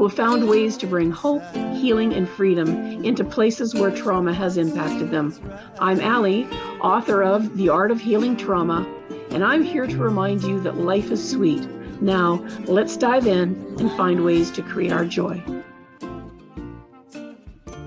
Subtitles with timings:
[0.00, 1.42] who have found ways to bring hope,
[1.74, 2.70] healing, and freedom
[3.04, 5.30] into places where trauma has impacted them.
[5.78, 6.46] I'm Ali,
[6.80, 8.90] author of The Art of Healing Trauma,
[9.28, 11.68] and I'm here to remind you that life is sweet.
[12.00, 15.44] Now, let's dive in and find ways to create our joy.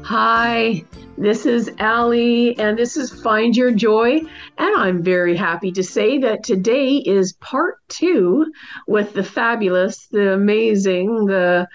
[0.03, 0.85] Hi,
[1.17, 4.19] this is Ali, and this is Find Your Joy.
[4.59, 8.53] And I'm very happy to say that today is part two
[8.85, 11.67] with the fabulous, the amazing, the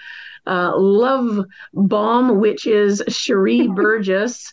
[0.49, 4.51] uh, love bomb, which is Cherie Burgess,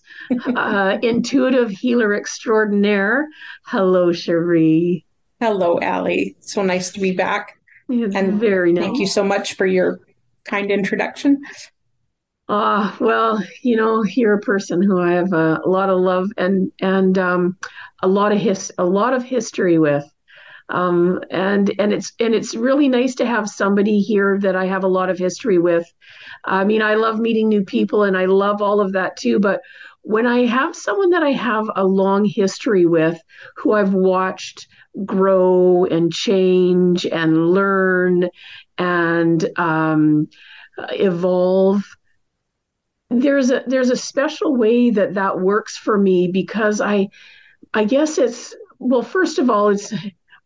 [0.54, 3.26] uh, intuitive healer extraordinaire.
[3.64, 5.06] Hello, Cherie.
[5.40, 6.36] Hello, Ali.
[6.40, 7.58] So nice to be back.
[7.88, 8.84] It's and very nice.
[8.84, 10.00] Thank you so much for your
[10.44, 11.42] kind introduction.
[12.48, 15.98] Ah, uh, well, you know, you're a person who I have a, a lot of
[15.98, 17.58] love and and um,
[18.02, 20.04] a lot of his a lot of history with,
[20.68, 24.84] um, and and it's and it's really nice to have somebody here that I have
[24.84, 25.86] a lot of history with.
[26.44, 29.38] I mean, I love meeting new people and I love all of that too.
[29.38, 29.60] But
[30.02, 33.20] when I have someone that I have a long history with,
[33.56, 34.68] who I've watched
[35.04, 38.28] grow and change and learn
[38.78, 40.28] and um,
[40.90, 41.84] evolve
[43.10, 47.08] there's a there's a special way that that works for me because I
[47.72, 49.92] I guess it's well first of all it's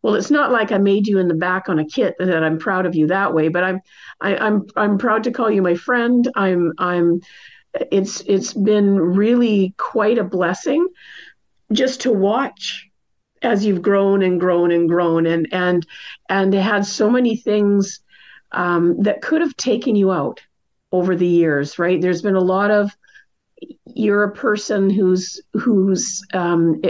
[0.01, 2.57] well it's not like I made you in the back on a kit that I'm
[2.57, 3.81] proud of you that way but I'm
[4.19, 7.21] I, I'm I'm proud to call you my friend I'm I'm
[7.91, 10.87] it's it's been really quite a blessing
[11.71, 12.87] just to watch
[13.41, 15.85] as you've grown and grown and grown and and
[16.29, 18.01] and had so many things
[18.51, 20.41] um, that could have taken you out
[20.91, 22.01] over the years, right?
[22.01, 22.91] There's been a lot of
[23.85, 26.81] you're a person who's who's um,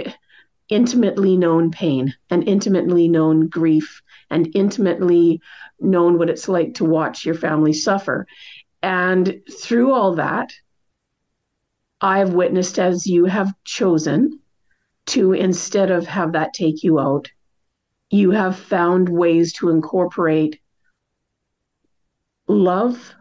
[0.71, 4.01] intimately known pain and intimately known grief
[4.31, 5.39] and intimately
[5.79, 8.25] known what it's like to watch your family suffer.
[8.81, 10.51] And through all that,
[11.99, 14.39] I've witnessed as you have chosen
[15.07, 17.29] to instead of have that take you out,
[18.09, 20.59] you have found ways to incorporate
[22.47, 23.13] love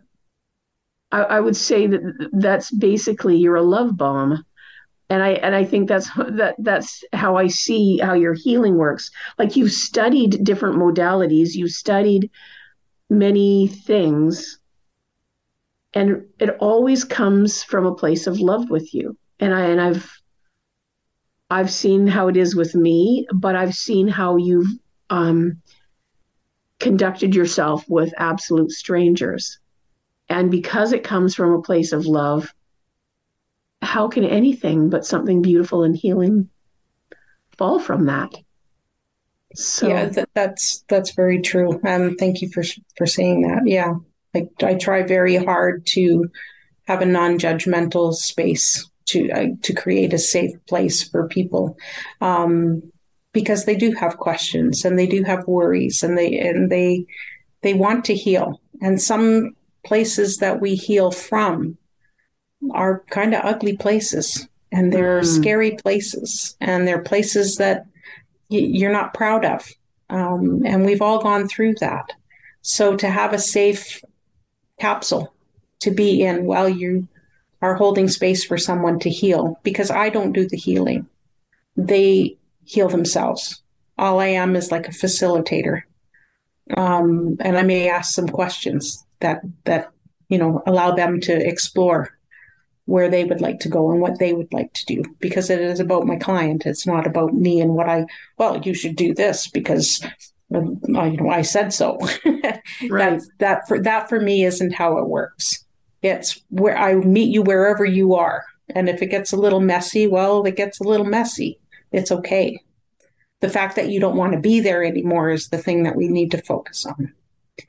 [1.12, 4.44] I, I would say that that's basically you're a love bomb
[5.10, 9.10] and i and i think that's that that's how i see how your healing works.
[9.38, 11.54] Like you've studied different modalities.
[11.54, 12.31] You've studied
[13.10, 14.59] many things.
[15.93, 19.16] And it always comes from a place of love with you.
[19.41, 20.10] And i and i've
[21.50, 24.69] i've seen how it is with me but i've seen how you've
[25.09, 25.60] um
[26.81, 29.59] conducted yourself with absolute strangers.
[30.28, 32.53] And because it comes from a place of love,
[33.83, 36.49] how can anything but something beautiful and healing
[37.57, 38.33] fall from that?
[39.55, 41.81] So yeah, that, that's that's very true.
[41.85, 42.63] Um, thank you for
[42.97, 43.63] for saying that.
[43.67, 43.95] Yeah,
[44.35, 46.31] I I try very hard to
[46.87, 51.77] have a non-judgmental space to uh, to create a safe place for people,
[52.21, 52.83] um,
[53.33, 57.07] because they do have questions and they do have worries and they and they
[57.62, 61.77] they want to heal and some places that we heal from
[62.72, 65.41] are kind of ugly places and they're mm.
[65.41, 67.87] scary places and they're places that
[68.50, 69.69] y- you're not proud of.
[70.09, 72.12] Um, and we've all gone through that.
[72.62, 74.03] So to have a safe
[74.78, 75.32] capsule
[75.81, 77.09] to be in while you
[77.62, 81.06] are holding space for someone to heal, because I don't do the healing,
[81.76, 83.62] they heal themselves.
[83.99, 85.82] All I am is like a facilitator.
[86.76, 89.91] Um, and I may ask some questions that that
[90.28, 92.16] you know allow them to explore
[92.91, 95.61] where they would like to go and what they would like to do because it
[95.61, 96.67] is about my client.
[96.67, 98.05] It's not about me and what i
[98.37, 100.05] well you should do this because
[100.53, 101.99] uh, you know i said so.
[102.88, 103.20] Right.
[103.20, 105.64] That, that for that for me isn't how it works.
[106.03, 108.44] It's where i meet you wherever you are.
[108.75, 111.61] And if it gets a little messy well it gets a little messy
[111.93, 112.61] it's okay.
[113.41, 116.09] The fact that you don't want to be there anymore is the thing that we
[116.09, 117.12] need to focus on.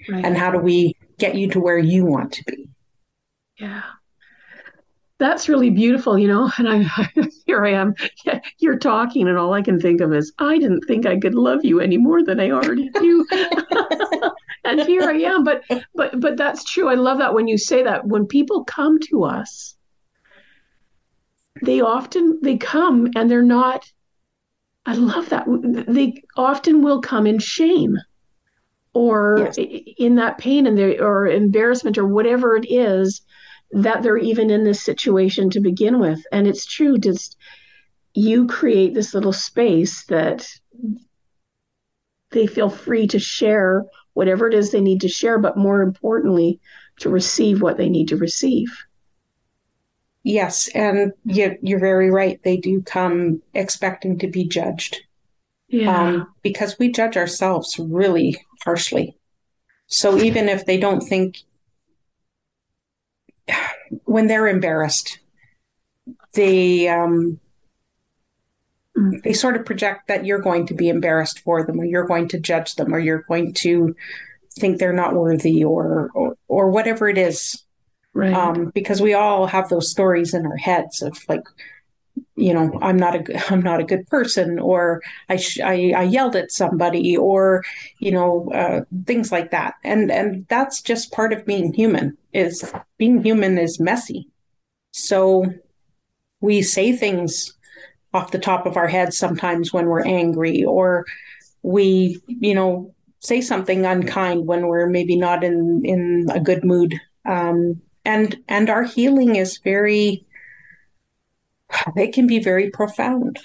[0.07, 0.23] Right.
[0.23, 2.69] and how do we get you to where you want to be.
[3.59, 3.83] Yeah.
[5.21, 6.51] That's really beautiful, you know.
[6.57, 7.09] And I
[7.45, 7.93] here I am.
[8.57, 11.63] You're talking, and all I can think of is I didn't think I could love
[11.63, 13.25] you any more than I already do.
[14.65, 15.43] and here I am.
[15.43, 15.63] But
[15.93, 16.89] but but that's true.
[16.89, 18.07] I love that when you say that.
[18.07, 19.75] When people come to us,
[21.61, 23.91] they often they come and they're not
[24.87, 25.45] I love that.
[25.87, 27.95] They often will come in shame
[28.93, 29.55] or yes.
[29.99, 33.21] in that pain and they, or embarrassment or whatever it is
[33.73, 36.19] that they're even in this situation to begin with.
[36.31, 37.37] And it's true, just
[38.13, 40.47] you create this little space that
[42.31, 46.59] they feel free to share whatever it is they need to share, but more importantly,
[46.99, 48.69] to receive what they need to receive.
[50.23, 52.41] Yes, and you're very right.
[52.43, 55.01] They do come expecting to be judged.
[55.67, 55.97] Yeah.
[55.97, 59.17] Um, because we judge ourselves really harshly.
[59.87, 61.37] So even if they don't think,
[64.05, 65.19] when they're embarrassed,
[66.33, 67.39] they um,
[69.23, 72.27] they sort of project that you're going to be embarrassed for them, or you're going
[72.29, 73.95] to judge them, or you're going to
[74.59, 77.63] think they're not worthy, or or, or whatever it is
[78.13, 78.33] Right.
[78.33, 81.43] Um, because we all have those stories in our heads of like,
[82.35, 86.03] you know, I'm not a I'm not a good person, or I sh- I, I,
[86.03, 87.63] yelled at somebody, or
[87.99, 89.75] you know, uh, things like that.
[89.83, 92.17] And and that's just part of being human.
[92.33, 94.27] Is being human is messy.
[94.91, 95.45] So
[96.39, 97.53] we say things
[98.13, 101.05] off the top of our heads sometimes when we're angry, or
[101.61, 106.99] we, you know, say something unkind when we're maybe not in in a good mood.
[107.25, 110.25] Um, and and our healing is very
[111.95, 113.39] it can be very profound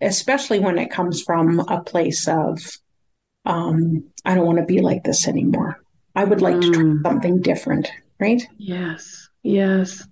[0.00, 2.58] especially when it comes from a place of
[3.44, 5.78] um, i don't want to be like this anymore
[6.14, 6.62] i would like mm.
[6.62, 7.02] to try mm.
[7.02, 10.06] something different right yes yes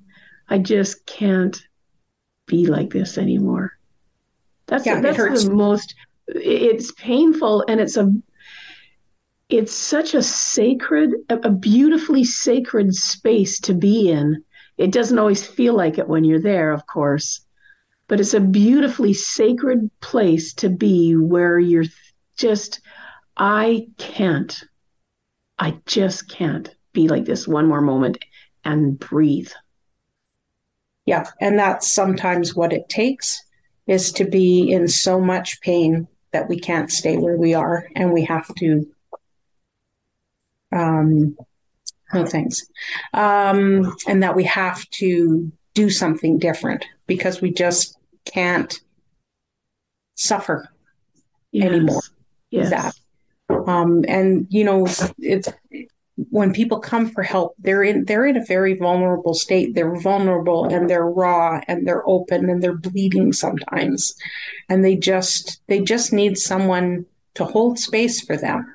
[0.48, 1.62] i just can't
[2.46, 3.72] be like this anymore
[4.66, 5.94] that's yeah, that's the most
[6.28, 8.12] it's painful and it's a
[9.48, 14.44] it's such a sacred, a beautifully sacred space to be in.
[14.76, 17.40] It doesn't always feel like it when you're there, of course,
[18.08, 21.86] but it's a beautifully sacred place to be where you're
[22.36, 22.80] just,
[23.38, 24.62] I can't,
[25.58, 28.18] I just can't be like this one more moment
[28.64, 29.50] and breathe.
[31.06, 31.24] Yeah.
[31.40, 33.42] And that's sometimes what it takes
[33.86, 38.12] is to be in so much pain that we can't stay where we are and
[38.12, 38.86] we have to
[40.70, 41.36] um,
[42.12, 42.66] oh, thanks,
[43.14, 47.96] um, and that we have to do something different because we just
[48.26, 48.80] can't
[50.14, 50.68] suffer
[51.52, 51.66] yes.
[51.66, 52.02] anymore.
[52.50, 52.70] Yes.
[52.70, 52.94] That.
[53.68, 54.88] Um, and you know,
[55.18, 55.48] it's
[56.30, 59.74] when people come for help, they're in they're in a very vulnerable state.
[59.74, 64.14] They're vulnerable and they're raw and they're open and they're bleeding sometimes,
[64.68, 67.04] and they just they just need someone
[67.34, 68.74] to hold space for them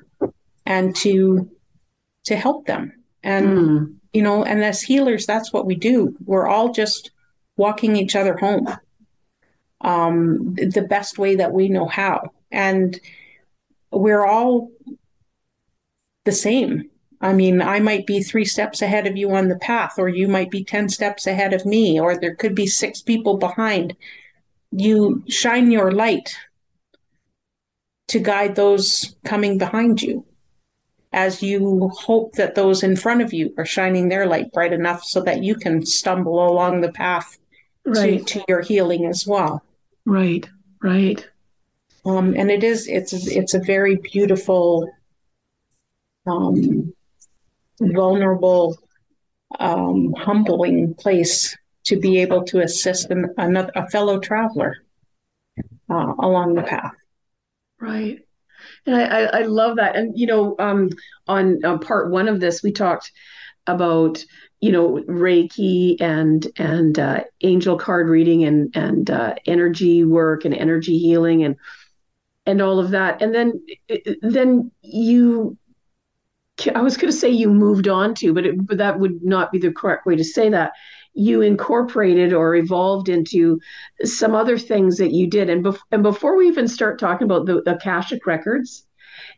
[0.64, 1.50] and to
[2.24, 2.92] to help them.
[3.22, 3.94] And, mm.
[4.12, 6.16] you know, and as healers, that's what we do.
[6.24, 7.10] We're all just
[7.56, 8.68] walking each other home
[9.80, 12.30] um, the best way that we know how.
[12.50, 12.98] And
[14.00, 14.70] we're all
[16.24, 16.90] the same.
[17.20, 20.28] I mean, I might be three steps ahead of you on the path, or you
[20.28, 23.96] might be 10 steps ahead of me, or there could be six people behind.
[24.72, 26.34] You shine your light
[28.08, 30.26] to guide those coming behind you
[31.14, 35.04] as you hope that those in front of you are shining their light bright enough
[35.04, 37.38] so that you can stumble along the path
[37.86, 38.26] right.
[38.26, 39.62] to, to your healing as well.
[40.04, 40.48] Right,
[40.82, 41.26] right.
[42.06, 44.90] Um, and it is it's it's a very beautiful,
[46.26, 46.92] um,
[47.80, 48.76] vulnerable,
[49.58, 54.76] um, humbling place to be able to assist an, another, a fellow traveler
[55.90, 56.94] uh, along the path.
[57.80, 58.20] Right.
[58.86, 59.94] And I, I, love that.
[59.96, 60.90] And, you know, um,
[61.28, 63.12] on, on part one of this, we talked
[63.66, 64.24] about,
[64.60, 70.54] you know, Reiki and, and uh, angel card reading and, and uh, energy work and
[70.54, 71.56] energy healing and,
[72.46, 73.22] and all of that.
[73.22, 73.64] And then,
[74.22, 75.56] then you,
[76.74, 79.50] I was going to say you moved on to, but, it, but that would not
[79.50, 80.72] be the correct way to say that
[81.14, 83.60] you incorporated or evolved into
[84.04, 85.48] some other things that you did.
[85.48, 88.86] And, bef- and before we even start talking about the, the Akashic records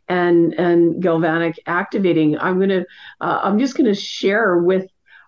[0.08, 2.84] and and galactic activating, I'm gonna
[3.20, 4.86] uh, I'm just gonna share with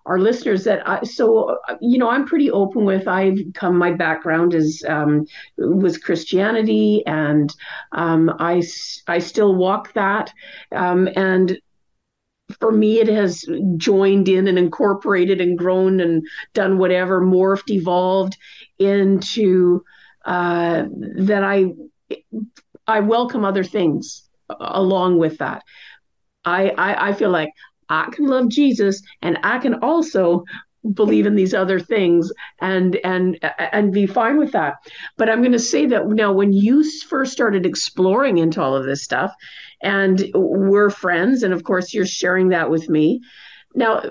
[0.08, 4.54] our listeners that I, so you know I'm pretty open with I've come my background
[4.54, 5.26] is um,
[5.58, 7.54] was Christianity and
[7.92, 8.62] um, I
[9.06, 10.32] I still walk that
[10.72, 11.58] um, and
[12.60, 13.44] for me, it has
[13.76, 18.38] joined in and incorporated and grown and done whatever, morphed, evolved
[18.78, 19.84] into
[20.24, 20.84] uh,
[21.18, 21.74] that I
[22.86, 24.28] I welcome other things
[24.60, 25.62] along with that.
[26.44, 27.50] I, I I feel like
[27.88, 30.44] I can love Jesus and I can also
[30.94, 34.76] believe in these other things and and and be fine with that.
[35.16, 38.86] But i'm going to say that now when you first started exploring into all of
[38.86, 39.34] this stuff
[39.82, 43.20] and we're friends and of course you're sharing that with me.
[43.74, 44.02] Now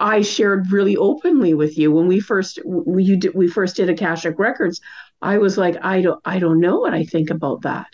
[0.00, 3.90] i shared really openly with you when we first we you did, we first did
[3.90, 4.80] akashic records.
[5.20, 7.88] I was like i don't i don't know what i think about that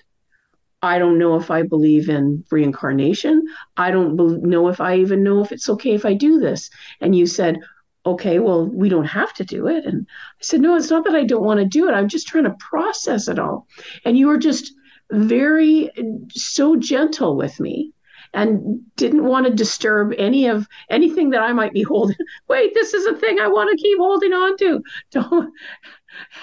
[0.82, 3.44] I don't know if I believe in reincarnation.
[3.76, 6.70] I don't be- know if I even know if it's okay if I do this.
[7.00, 7.58] And you said,
[8.06, 9.85] okay, well, we don't have to do it.
[9.85, 11.92] And I said, no, it's not that I don't want to do it.
[11.92, 13.66] I'm just trying to process it all.
[14.04, 14.73] And you were just
[15.11, 15.90] very,
[16.30, 17.92] so gentle with me
[18.35, 22.16] and didn't want to disturb any of anything that I might be holding.
[22.49, 24.82] Wait, this is a thing I want to keep holding on to.
[25.11, 25.52] Don't.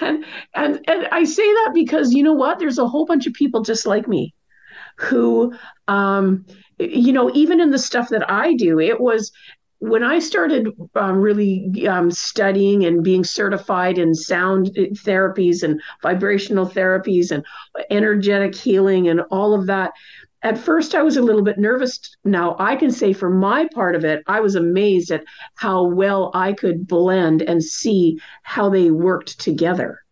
[0.00, 2.58] And, and and I say that because you know what?
[2.58, 4.34] There's a whole bunch of people just like me
[4.96, 5.52] who
[5.88, 6.44] um,
[6.78, 9.32] you know, even in the stuff that I do, it was
[9.78, 16.66] when I started um, really um, studying and being certified in sound therapies and vibrational
[16.66, 17.44] therapies and
[17.90, 19.92] energetic healing and all of that,
[20.46, 21.98] at first I was a little bit nervous.
[22.24, 25.24] Now I can say for my part of it, I was amazed at
[25.56, 30.04] how well I could blend and see how they worked together,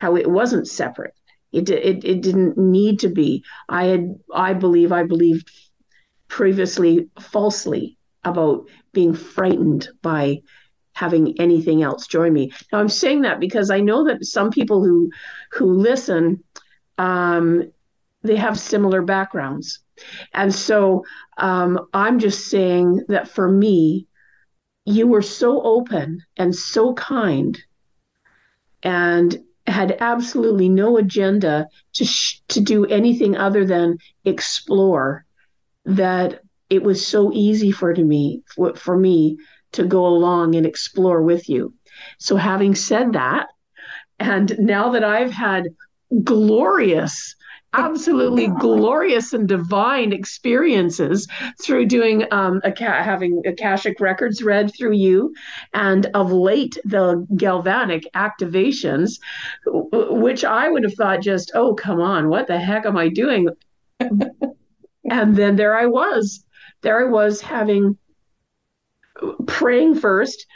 [0.00, 1.14] how it wasn't separate.
[1.50, 3.42] It, it, it didn't need to be.
[3.68, 5.50] I had, I believe, I believed
[6.28, 10.42] previously falsely about being frightened by
[10.92, 12.52] having anything else join me.
[12.72, 15.10] Now I'm saying that because I know that some people who
[15.50, 16.44] who listen,
[16.96, 17.72] um,
[18.22, 19.80] they have similar backgrounds,
[20.32, 21.04] and so
[21.38, 24.06] um, I'm just saying that for me,
[24.84, 27.58] you were so open and so kind,
[28.82, 35.24] and had absolutely no agenda to sh- to do anything other than explore
[35.84, 39.38] that it was so easy for to me for, for me
[39.72, 41.74] to go along and explore with you.
[42.18, 43.48] So having said that,
[44.18, 45.68] and now that I've had
[46.24, 47.36] glorious
[47.72, 51.26] absolutely glorious and divine experiences
[51.62, 55.34] through doing um, a having akashic records read through you,
[55.72, 59.18] and of late the galactic activations,
[59.66, 63.48] which I would have thought just, oh come on, what the heck am I doing?
[64.00, 66.44] and then there I was,
[66.82, 67.96] there I was having
[69.46, 70.46] praying first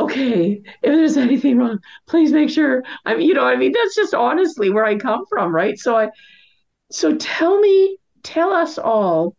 [0.00, 2.82] okay, if there's anything wrong, please make sure.
[3.04, 5.78] I mean, you know, I mean, that's just honestly where I come from, right?
[5.78, 6.08] So I,
[6.90, 9.36] so tell me, tell us all,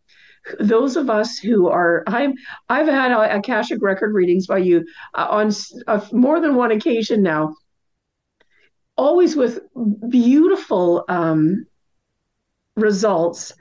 [0.60, 2.34] those of us who are, I'm,
[2.70, 5.52] I've had Akashic record readings by you uh, on
[5.88, 7.56] uh, more than one occasion now,
[8.96, 9.60] always with
[10.10, 11.66] beautiful um,
[12.76, 13.54] results.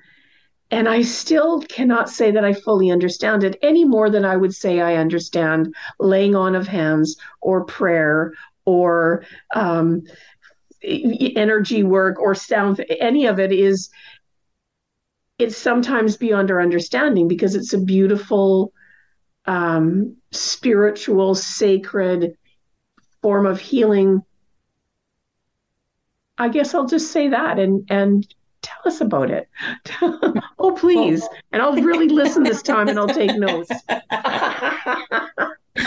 [0.71, 4.55] And I still cannot say that I fully understand it any more than I would
[4.55, 8.33] say I understand laying on of hands or prayer
[8.65, 9.25] or
[9.55, 10.03] um,
[10.85, 13.91] energy work or sound any of it is
[15.39, 18.73] it's sometimes beyond our understanding because it's a beautiful
[19.47, 22.37] um, spiritual sacred
[23.21, 24.23] form of healing.
[26.39, 28.27] I guess i'll just say that and and
[28.65, 29.49] tell us about it
[30.59, 33.71] oh please and i'll really listen this time and i'll take notes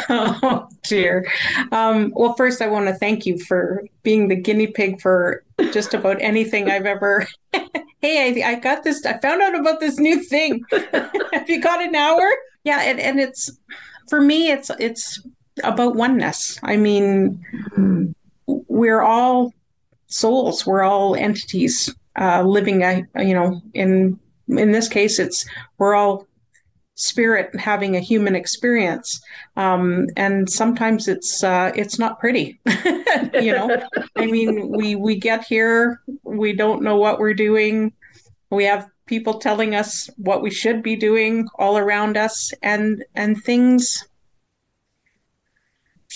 [0.10, 1.26] oh dear.
[1.72, 5.94] Um, well, first, I want to thank you for being the guinea pig for just
[5.94, 7.28] about anything I've ever.
[8.02, 9.06] hey, I, I got this.
[9.06, 10.64] I found out about this new thing.
[10.72, 12.30] Have you got an hour?
[12.64, 13.52] Yeah, and, and it's
[14.10, 14.52] for me.
[14.52, 15.22] It's it's
[15.64, 16.60] about oneness.
[16.64, 18.12] I mean, mm-hmm.
[18.46, 19.54] we're all
[20.08, 20.66] souls.
[20.66, 22.84] We're all entities uh, living.
[22.84, 25.46] A, you know, in in this case, it's
[25.78, 26.28] we're all
[26.98, 29.22] spirit having a human experience
[29.56, 32.60] um, and sometimes it's uh, it's not pretty
[33.40, 33.80] you know
[34.16, 37.94] i mean we we get here we don't know what we're doing
[38.50, 43.44] we have people telling us what we should be doing all around us and and
[43.44, 44.07] things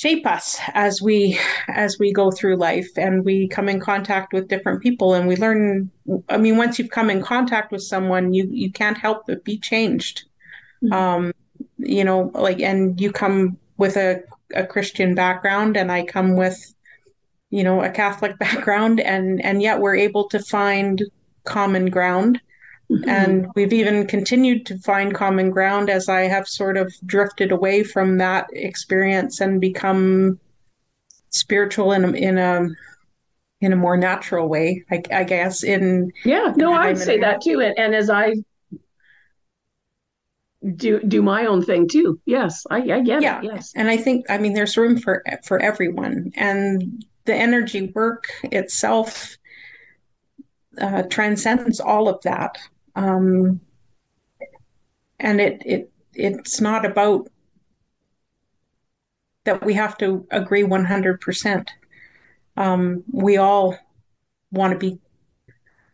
[0.01, 4.47] shape us as we as we go through life and we come in contact with
[4.47, 5.91] different people and we learn
[6.29, 9.57] i mean once you've come in contact with someone you you can't help but be
[9.57, 10.23] changed
[10.83, 10.93] Mm-hmm.
[10.93, 11.33] Um,
[11.77, 14.23] you know, like, and you come with a,
[14.55, 16.73] a Christian background, and I come with,
[17.49, 21.01] you know, a Catholic background, and and yet we're able to find
[21.43, 22.41] common ground.
[22.91, 23.09] Mm-hmm.
[23.09, 27.83] And we've even continued to find common ground as I have sort of drifted away
[27.83, 30.39] from that experience and become
[31.29, 32.67] spiritual in a, in a
[33.61, 35.63] in a more natural way, I, I guess.
[35.63, 37.61] In yeah, no, I'd say that too.
[37.61, 38.33] And, and as I
[40.75, 42.19] do do my own thing too.
[42.25, 43.39] Yes, I, I get yeah.
[43.39, 43.45] it.
[43.45, 48.25] Yes, and I think I mean there's room for for everyone, and the energy work
[48.43, 49.37] itself
[50.79, 52.57] uh, transcends all of that.
[52.95, 53.61] Um,
[55.19, 57.27] and it it it's not about
[59.43, 61.67] that we have to agree 100%.
[62.57, 63.75] Um, we all
[64.51, 64.99] want to be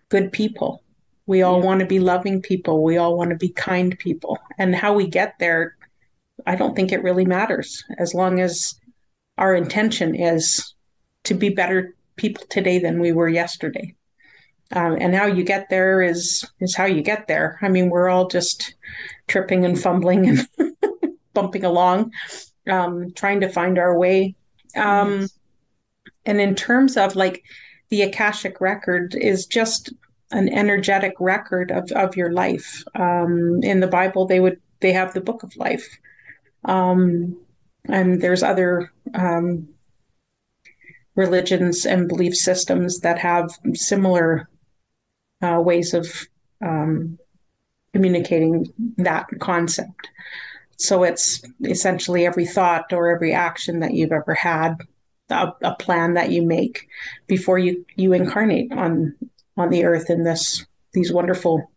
[0.10, 0.84] good people.
[1.25, 1.66] We all yeah.
[1.66, 2.84] want to be loving people.
[2.84, 4.38] We all want to be kind people.
[4.58, 5.77] And how we get there,
[6.46, 8.80] I don't think it really matters as long as
[9.38, 10.74] our intention is
[11.25, 13.96] to be better people today than we were yesterday.
[14.74, 17.58] Um, and how you get there is is how you get there.
[17.62, 18.76] I mean, we're all just
[19.28, 20.48] tripping and fumbling and
[21.34, 22.12] bumping along,
[22.70, 24.36] um, trying to find our way.
[24.76, 25.28] Um.
[26.26, 27.44] And in terms of like
[27.90, 29.94] the Akashic record is just
[30.32, 32.84] an energetic record of, of your life.
[32.96, 35.88] Um, in the Bible, they would they have the book of life,
[36.66, 37.38] um,
[37.86, 39.70] and there's other um,
[41.16, 44.50] religions and belief systems that have similar
[45.41, 46.27] uh, ways of
[46.62, 47.17] um,
[47.94, 48.67] communicating
[48.98, 50.10] that concept.
[50.77, 54.75] So it's essentially every thought or every action that you've ever had,
[55.29, 56.88] a, a, plan that you make
[57.25, 59.15] before you, you incarnate on
[59.58, 61.70] on the earth in this these wonderful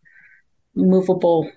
[0.75, 1.51] movable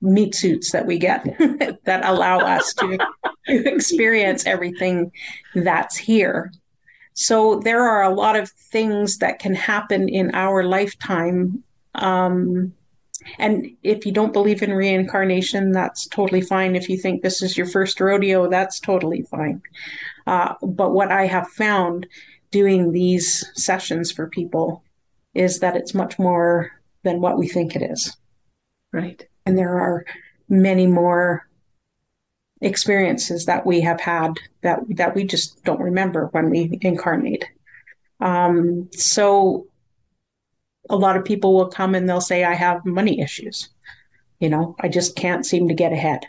[0.00, 1.24] meat suits that we get
[1.84, 2.98] that allow us to,
[3.46, 5.10] to experience everything
[5.54, 6.52] that's here.
[7.16, 11.64] So there are a lot of things that can happen in our lifetime.
[11.94, 12.74] Um,
[13.38, 16.76] and if you don't believe in reincarnation, that's totally fine.
[16.76, 19.62] If you think this is your first rodeo, that's totally fine.
[20.26, 22.06] Uh, but what I have found
[22.50, 24.84] doing these sessions for people
[25.32, 26.70] is that it's much more
[27.02, 28.14] than what we think it is.
[28.92, 29.26] Right.
[29.46, 30.04] And there are
[30.50, 31.48] many more
[32.60, 37.44] experiences that we have had that that we just don't remember when we incarnate.
[38.20, 39.66] Um, so
[40.88, 43.68] a lot of people will come and they'll say, "I have money issues.
[44.40, 46.26] You know, I just can't seem to get ahead."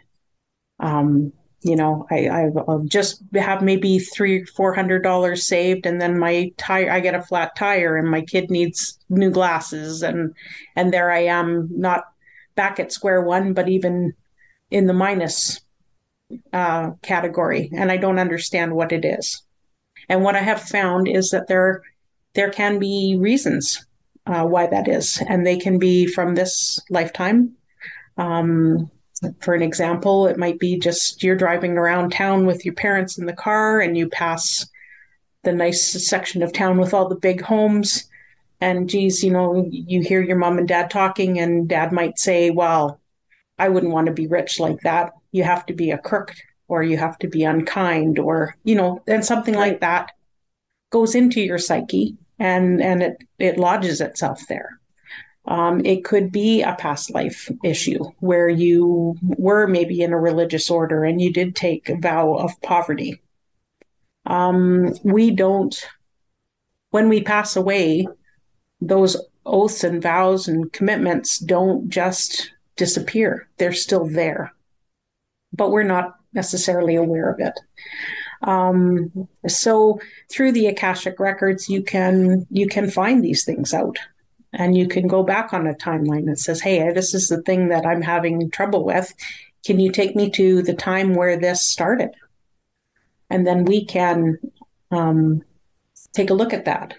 [0.79, 2.49] Um, you know, I, I
[2.85, 7.21] just have maybe three, four hundred dollars saved, and then my tire, I get a
[7.21, 10.35] flat tire, and my kid needs new glasses, and
[10.75, 12.03] and there I am, not
[12.55, 14.13] back at square one, but even
[14.69, 15.61] in the minus
[16.53, 19.43] uh, category, and I don't understand what it is.
[20.09, 21.83] And what I have found is that there
[22.33, 23.85] there can be reasons
[24.25, 27.53] uh, why that is, and they can be from this lifetime.
[28.17, 28.91] Um,
[29.39, 33.25] for an example, it might be just you're driving around town with your parents in
[33.25, 34.69] the car, and you pass
[35.43, 38.09] the nice section of town with all the big homes.
[38.59, 42.49] And geez, you know, you hear your mom and dad talking, and dad might say,
[42.49, 42.99] Well,
[43.57, 46.33] I wouldn't want to be rich like that you have to be a crook
[46.67, 50.11] or you have to be unkind or you know and something like that
[50.89, 54.79] goes into your psyche and and it it lodges itself there.
[55.45, 60.69] Um, it could be a past life issue where you were maybe in a religious
[60.69, 63.21] order and you did take a vow of poverty.
[64.25, 65.73] Um, we don't
[66.89, 68.07] when we pass away
[68.81, 73.47] those oaths and vows and commitments don't just disappear.
[73.57, 74.53] They're still there
[75.53, 77.59] but we're not necessarily aware of it.
[78.43, 79.99] Um, so
[80.31, 83.97] through the Akashic records, you can you can find these things out,
[84.53, 87.69] and you can go back on a timeline that says, "Hey, this is the thing
[87.69, 89.13] that I'm having trouble with.
[89.65, 92.11] Can you take me to the time where this started?"
[93.29, 94.37] And then we can
[94.91, 95.43] um,
[96.13, 96.93] take a look at that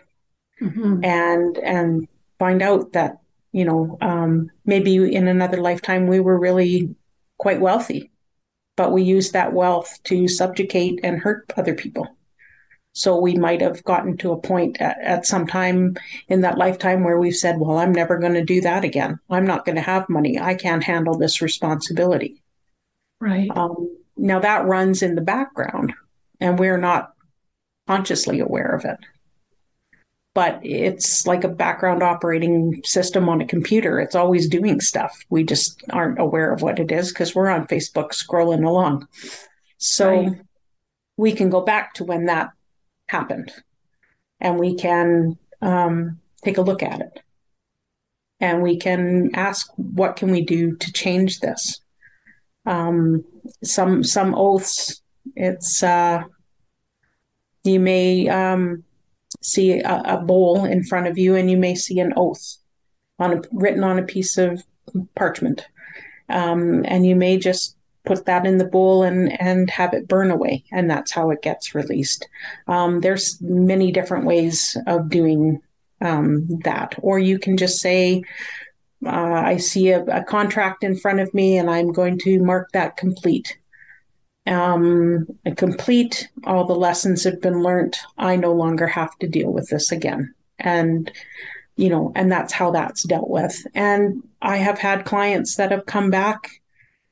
[0.61, 1.04] mm-hmm.
[1.04, 2.08] and and
[2.38, 3.18] find out that
[3.52, 6.94] you know um, maybe in another lifetime we were really
[7.38, 8.11] quite wealthy
[8.78, 12.06] but we use that wealth to subjugate and hurt other people.
[12.92, 15.96] So we might have gotten to a point at, at some time
[16.28, 19.18] in that lifetime where we've said, well, I'm never going to do that again.
[19.28, 20.38] I'm not going to have money.
[20.38, 22.40] I can't handle this responsibility.
[23.20, 23.50] Right.
[23.50, 25.92] Um, now that runs in the background
[26.40, 27.12] and we're not
[27.88, 28.98] consciously aware of it
[30.38, 33.98] but it's like a background operating system on a computer.
[33.98, 35.18] It's always doing stuff.
[35.31, 39.09] We just aren't aware of what it is because we're on Facebook scrolling along.
[39.79, 40.40] So right.
[41.16, 42.51] we can go back to when that
[43.09, 43.51] happened
[44.38, 47.20] and we can um, take a look at it
[48.38, 51.81] and we can ask what can we do to change this
[52.64, 53.24] um,
[53.64, 55.03] some some oaths
[55.35, 56.22] it's uh,
[57.64, 58.85] you may um,
[59.40, 62.57] see a, a, bowl in front of you and you may see an oath
[63.18, 64.62] on a, written on a piece of
[65.14, 65.66] parchment
[66.29, 70.31] Um, and you may just put that in the bowl and and have it burn
[70.31, 72.27] away, and that's how it gets released.
[72.66, 75.61] Um, there's many different ways of doing
[76.01, 78.22] um, that, or you can just say,
[79.07, 82.72] uh, "I see a, a, contract in front of me, and I'm going to mark
[82.72, 83.59] that complete."
[84.48, 86.28] Um, complete.
[86.44, 87.96] All the lessons have been learned.
[88.16, 91.11] I no longer have to deal with this again, and
[91.78, 93.56] you know, and that's how that's dealt with.
[93.74, 96.61] And I have had clients that have come back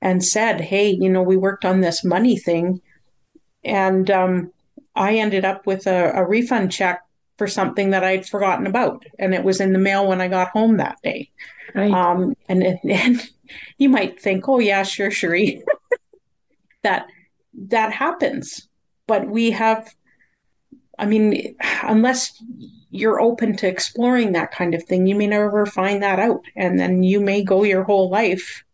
[0.03, 2.83] and said, Hey, you know, we worked on this money thing.
[3.65, 4.53] And um,
[4.97, 7.03] I ended up with a, a refund check
[7.39, 9.07] for something that I'd forgotten about.
[9.19, 11.31] And it was in the mail when I got home that day.
[11.75, 11.93] Right.
[11.93, 13.23] Um, and, and
[13.79, 15.37] you might think, oh, yeah, sure, sure.
[16.83, 17.07] that
[17.57, 18.69] that happens.
[19.07, 19.95] But we have,
[20.99, 22.43] I mean, unless
[22.91, 26.43] you're open to exploring that kind of thing, you may never find that out.
[26.57, 28.65] And then you may go your whole life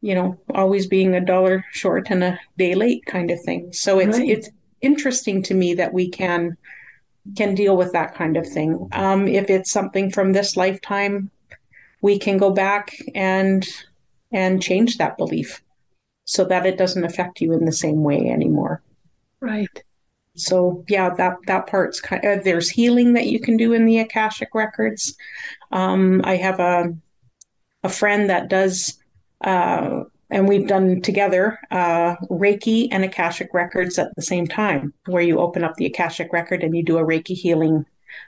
[0.00, 3.72] you know, always being a dollar short and a day late kind of thing.
[3.72, 4.28] So it's right.
[4.28, 4.48] it's
[4.80, 6.56] interesting to me that we can
[7.36, 8.88] can deal with that kind of thing.
[8.92, 11.30] Um, if it's something from this lifetime,
[12.00, 13.66] we can go back and
[14.32, 15.62] and change that belief
[16.30, 18.80] so that it doesn't affect you in the same way anymore.
[19.40, 19.82] Right.
[20.36, 23.98] So yeah, that that part's kind of, there's healing that you can do in the
[23.98, 25.16] akashic records.
[25.72, 26.94] Um, I have a
[27.82, 28.96] a friend that does
[29.40, 35.22] uh, and we've done together uh, Reiki and Akashic records at the same time, where
[35.22, 37.84] you open up the Akashic record and you do a Reiki healing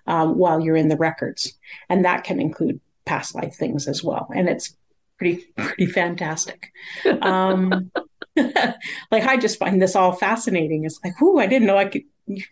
[0.09, 1.57] um, while you're in the records,
[1.89, 4.77] and that can include past life things as well, and it's
[5.23, 6.73] pretty pretty fantastic.
[7.21, 7.91] Um,
[8.37, 10.85] like I just find this all fascinating.
[10.85, 12.03] It's like, oh, I didn't know I could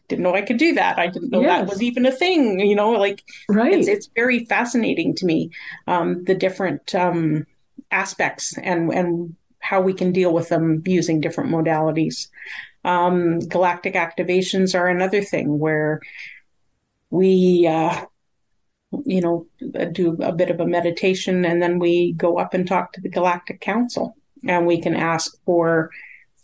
[0.09, 0.99] didn't know I could do that.
[0.99, 1.61] I didn't know yes.
[1.61, 2.61] that was even a thing.
[2.61, 3.73] You know, like right.
[3.73, 5.51] It's, it's very fascinating to me.
[5.87, 7.47] Um, the different um,
[7.91, 12.29] aspects and and how we can deal with them using different modalities.
[12.83, 16.01] Um, galactic activations are another thing where
[17.11, 18.07] we, uh,
[19.05, 19.47] you know,
[19.93, 23.09] do a bit of a meditation and then we go up and talk to the
[23.09, 25.91] Galactic Council and we can ask for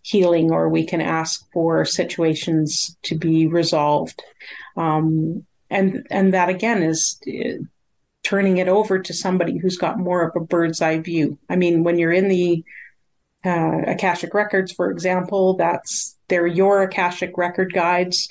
[0.03, 4.23] healing or we can ask for situations to be resolved.
[4.77, 7.21] Um, and and that again is
[8.23, 11.39] turning it over to somebody who's got more of a bird's eye view.
[11.49, 12.65] I mean, when you're in the
[13.45, 18.29] uh, Akashic Records, for example, that's they're your Akashic record guides.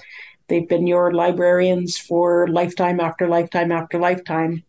[0.48, 4.64] They've been your librarians for lifetime after lifetime after lifetime,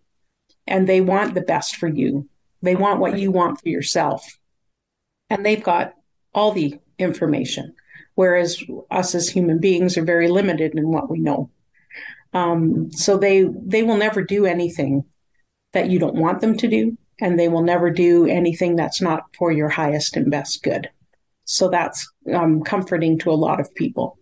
[0.67, 2.29] and they want the best for you.
[2.63, 4.39] They want what you want for yourself,
[5.29, 5.95] and they've got
[6.35, 7.75] all the information.
[8.15, 11.51] Whereas us as human beings are very limited in what we know.
[12.33, 15.05] Um, so they they will never do anything
[15.73, 19.25] that you don't want them to do, and they will never do anything that's not
[19.37, 20.89] for your highest and best good.
[21.45, 24.19] So that's um, comforting to a lot of people.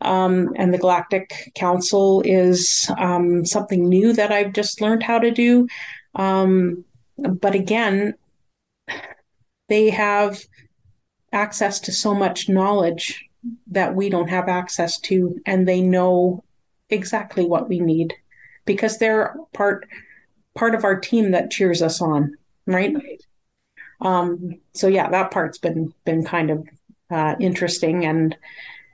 [0.00, 5.30] Um, and the Galactic Council is um, something new that I've just learned how to
[5.30, 5.66] do.
[6.14, 6.84] Um,
[7.16, 8.14] but again,
[9.68, 10.40] they have
[11.32, 13.24] access to so much knowledge
[13.68, 16.44] that we don't have access to, and they know
[16.90, 18.14] exactly what we need
[18.64, 19.86] because they're part
[20.54, 22.94] part of our team that cheers us on, right?
[24.00, 26.66] Um, so yeah, that part's been been kind of
[27.10, 28.36] uh, interesting and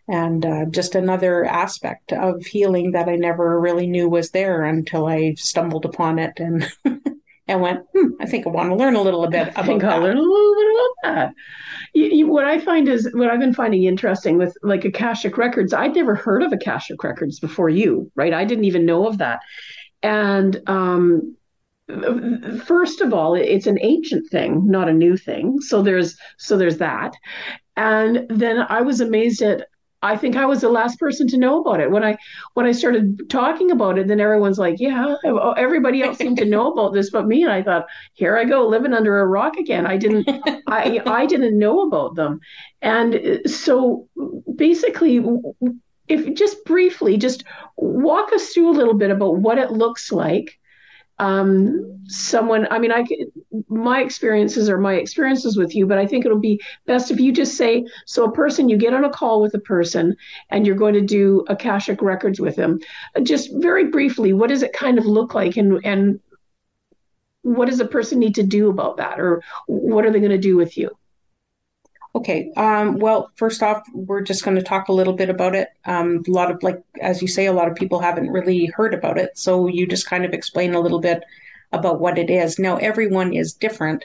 [0.09, 5.07] and uh, just another aspect of healing that I never really knew was there until
[5.07, 6.67] I stumbled upon it and
[7.47, 9.85] and went, hmm, I think I want to learn a little bit about I think.
[9.85, 11.35] I'll learn a little bit about that.
[11.95, 15.73] You, you, what I find is what I've been finding interesting with like Akashic Records.
[15.73, 18.35] I'd never heard of Akashic Records before you, right?
[18.35, 19.41] I didn't even know of that,
[20.03, 21.37] and um,
[22.65, 26.79] first of all it's an ancient thing not a new thing so there's so there's
[26.79, 27.13] that
[27.77, 29.67] and then i was amazed at
[30.05, 31.91] i think i was the last person to know about it.
[31.91, 32.17] When i
[32.55, 36.45] when i started talking about it then everyone's like yeah oh, everybody else seemed to
[36.45, 37.43] know about this but me.
[37.43, 39.87] And i thought here i go living under a rock again.
[39.87, 40.29] I didn't
[40.67, 42.41] i i didn't know about them.
[42.83, 44.09] And uh, so
[44.57, 45.25] basically
[46.09, 47.45] if just briefly just
[47.77, 50.59] walk us through a little bit about what it looks like
[51.19, 53.03] um, someone i mean i
[53.69, 57.33] my experiences are my experiences with you but i think it'll be best if you
[57.33, 60.15] just say so a person you get on a call with a person
[60.51, 62.79] and you're going to do akashic records with them.
[63.23, 66.21] Just very briefly what does it kind of look like and and
[67.43, 69.21] what does a person need to do about that?
[69.21, 70.91] Or what are they going to do with you
[72.17, 72.53] Okay.
[72.57, 75.71] Um, well, first off, we're just going to talk a little bit about it.
[75.85, 78.95] Um, a lot of, like, as you say, a lot of people haven't really heard
[78.95, 79.37] about it.
[79.37, 81.25] So you just kind of explain a little bit
[81.73, 82.59] about what it is.
[82.59, 84.05] Now, everyone is different.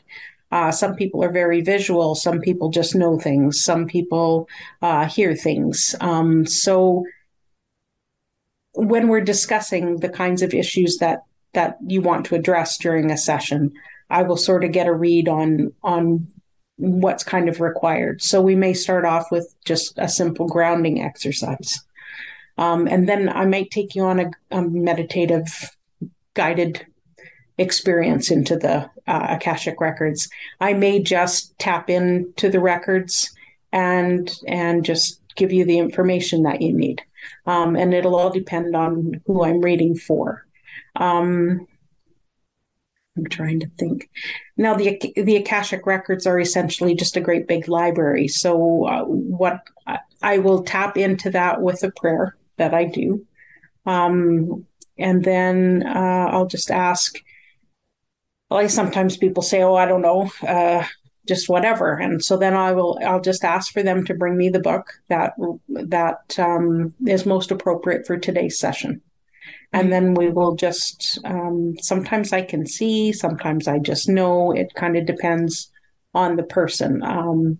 [0.51, 2.15] Uh, some people are very visual.
[2.15, 3.63] Some people just know things.
[3.63, 4.49] Some people
[4.81, 5.93] uh, hear things.
[6.01, 7.05] Um, so
[8.73, 13.17] when we're discussing the kinds of issues that that you want to address during a
[13.17, 13.71] session,
[14.09, 16.27] I will sort of get a read on on
[16.79, 18.21] what's kind of required.
[18.21, 21.79] So we may start off with just a simple grounding exercise.
[22.57, 25.47] Um, and then I might take you on a, a meditative
[26.33, 26.85] guided
[27.57, 30.29] experience into the uh, Akashic records.
[30.61, 33.33] I may just tap into the records
[33.71, 37.01] and and just give you the information that you need.
[37.45, 40.45] Um, and it'll all depend on who I'm reading for.
[40.95, 41.67] Um,
[43.17, 44.09] I'm trying to think.
[44.57, 48.27] Now, the the Akashic records are essentially just a great big library.
[48.27, 49.61] So, uh, what
[50.21, 53.25] I will tap into that with a prayer that I do,
[53.85, 54.65] um,
[54.97, 57.17] and then uh, I'll just ask.
[58.49, 60.83] Like sometimes people say, "Oh, I don't know," uh,
[61.27, 62.99] just whatever, and so then I will.
[63.05, 65.33] I'll just ask for them to bring me the book that
[65.67, 69.01] that um, is most appropriate for today's session
[69.71, 74.51] and then we will just um, sometimes i can see sometimes i just know.
[74.51, 75.71] It kind of depends
[76.13, 77.03] on the person.
[77.03, 77.59] Um,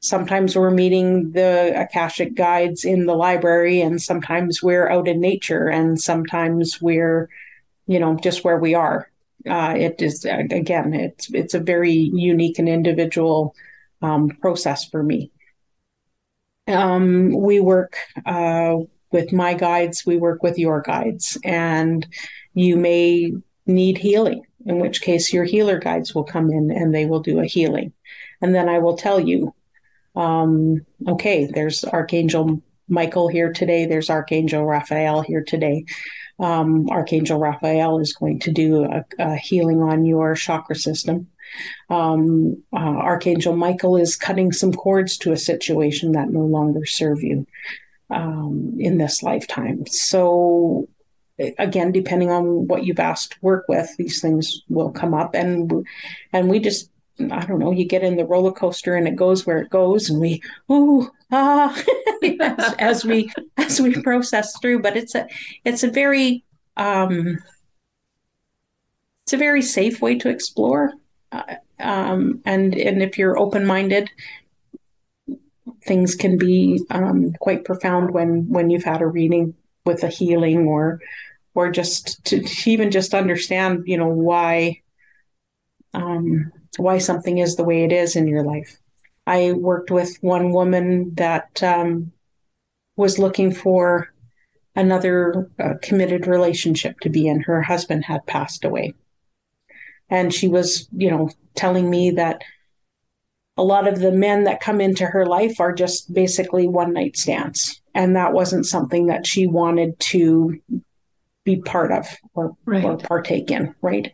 [0.00, 5.68] sometimes we're meeting the akashic guides in the library and sometimes we're out in nature
[5.68, 7.28] and sometimes we're
[7.86, 9.10] you know just where we are.
[9.48, 13.54] Uh, it is again it's it's a very unique and individual
[14.02, 15.30] um, process for me.
[16.66, 18.76] Um, we work uh,
[19.10, 22.06] with my guides, we work with your guides, and
[22.54, 23.32] you may
[23.66, 27.40] need healing, in which case your healer guides will come in and they will do
[27.40, 27.92] a healing.
[28.40, 29.54] And then I will tell you,
[30.16, 35.84] um, okay, there's Archangel Michael here today, there's Archangel Raphael here today.
[36.40, 41.28] Um, Archangel Raphael is going to do a, a healing on your chakra system.
[41.90, 47.22] Um, uh, Archangel Michael is cutting some cords to a situation that no longer serve
[47.22, 47.46] you
[48.10, 49.86] um, in this lifetime.
[49.86, 50.88] So,
[51.58, 55.86] again, depending on what you've asked to work with, these things will come up, and
[56.32, 56.90] and we just
[57.30, 60.08] I don't know, you get in the roller coaster and it goes where it goes,
[60.08, 61.76] and we ooh ah
[62.40, 64.80] as, as, we as we process through.
[64.80, 65.26] But it's a
[65.64, 66.44] it's a very
[66.76, 67.38] um,
[69.24, 70.92] it's a very safe way to explore,
[71.32, 74.10] uh, um, and and if you're open minded
[75.84, 80.66] things can be um, quite profound when when you've had a reading with a healing
[80.66, 81.00] or
[81.54, 84.80] or just to, even just understand you know why
[85.94, 88.78] um, why something is the way it is in your life.
[89.26, 92.12] I worked with one woman that um,
[92.96, 94.12] was looking for
[94.76, 97.40] another uh, committed relationship to be in.
[97.40, 98.94] Her husband had passed away.
[100.08, 102.42] And she was you know telling me that
[103.56, 107.16] a lot of the men that come into her life are just basically one night
[107.16, 107.80] stands.
[107.94, 110.60] And that wasn't something that she wanted to
[111.44, 112.84] be part of or, right.
[112.84, 114.12] or partake in, right?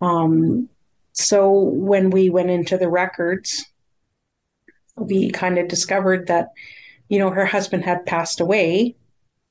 [0.00, 0.68] Um,
[1.12, 3.64] so when we went into the records,
[4.96, 6.48] we kind of discovered that,
[7.08, 8.96] you know, her husband had passed away.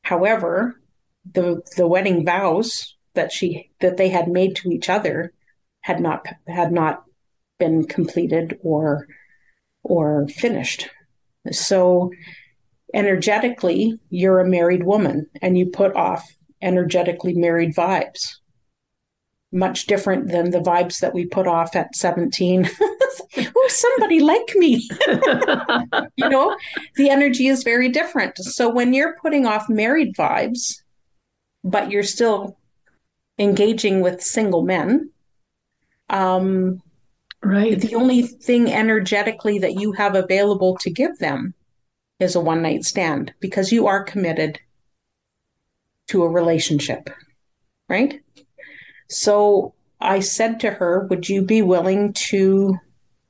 [0.03, 0.79] However,
[1.33, 5.33] the the wedding vows that she that they had made to each other
[5.81, 7.03] had not had not
[7.59, 9.07] been completed or
[9.83, 10.89] or finished.
[11.51, 12.11] So,
[12.93, 18.35] energetically, you're a married woman and you put off energetically married vibes.
[19.51, 22.69] Much different than the vibes that we put off at 17.
[23.37, 24.87] oh, somebody like me.
[26.15, 26.55] you know,
[26.95, 28.37] the energy is very different.
[28.37, 30.81] So, when you're putting off married vibes,
[31.63, 32.57] but you're still
[33.39, 35.09] engaging with single men,
[36.09, 36.81] um,
[37.43, 37.79] Right.
[37.79, 41.53] The only thing energetically that you have available to give them
[42.19, 44.59] is a one night stand because you are committed
[46.09, 47.09] to a relationship.
[47.89, 48.21] Right.
[49.09, 52.77] So I said to her, Would you be willing to,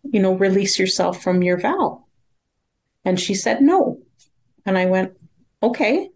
[0.04, 2.04] you know, release yourself from your vow?
[3.06, 4.00] And she said, No.
[4.66, 5.18] And I went,
[5.64, 6.10] Okay.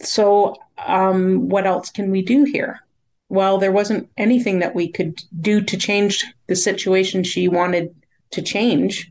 [0.00, 2.80] So, um, what else can we do here?
[3.28, 7.94] Well, there wasn't anything that we could do to change the situation she wanted
[8.30, 9.10] to change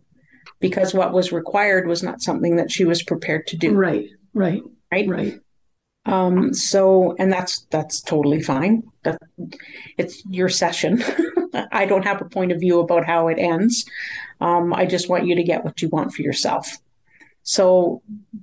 [0.60, 3.74] because what was required was not something that she was prepared to do.
[3.74, 5.40] Right, right, right, right.
[6.06, 8.84] Um, so, and that's that's totally fine.
[9.04, 9.20] That
[9.98, 11.04] it's your session.
[11.72, 13.86] I don't have a point of view about how it ends.
[14.40, 16.78] Um, I just want you to get what you want for yourself.
[17.44, 18.02] So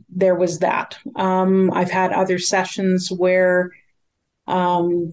[0.09, 0.97] there was that.
[1.17, 3.71] Um, I've had other sessions where
[4.47, 5.13] um,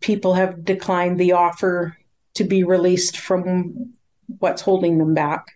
[0.00, 1.96] people have declined the offer
[2.34, 3.92] to be released from
[4.38, 5.46] what's holding them back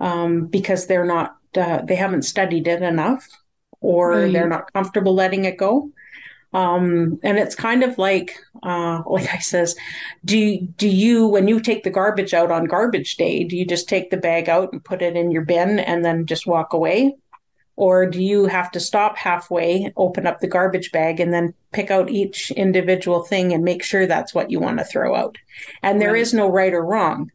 [0.00, 3.26] um, because they're not uh, they haven't studied it enough
[3.80, 4.32] or right.
[4.32, 5.90] they're not comfortable letting it go
[6.52, 9.74] um, and it's kind of like uh, like i says
[10.24, 13.88] do do you when you take the garbage out on garbage day do you just
[13.88, 17.14] take the bag out and put it in your bin and then just walk away
[17.76, 21.90] or do you have to stop halfway open up the garbage bag and then pick
[21.90, 25.36] out each individual thing and make sure that's what you want to throw out
[25.82, 26.22] and there right.
[26.22, 27.30] is no right or wrong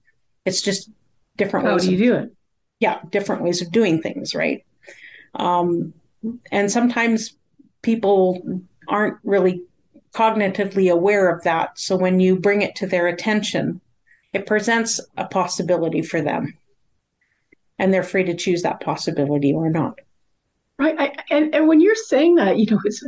[0.45, 0.89] it's just
[1.37, 2.33] different how ways do you of, do it
[2.79, 4.65] yeah different ways of doing things right
[5.35, 5.93] um,
[6.51, 7.35] and sometimes
[7.81, 9.63] people aren't really
[10.13, 11.77] cognitively aware of that.
[11.79, 13.81] So when you bring it to their attention,
[14.33, 16.57] it presents a possibility for them.
[17.79, 19.99] And they're free to choose that possibility or not.
[20.81, 20.95] Right.
[20.97, 23.03] I, and, and when you're saying that, you know, it's